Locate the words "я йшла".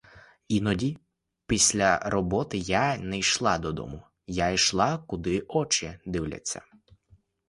4.27-4.97